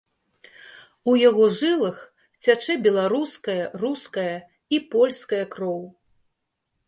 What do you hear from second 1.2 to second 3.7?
яго жылах цячэ беларуская,